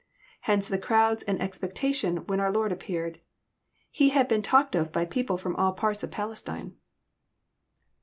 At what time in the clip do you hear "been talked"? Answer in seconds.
4.27-4.73